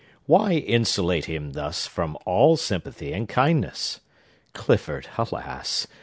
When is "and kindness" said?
3.13-3.99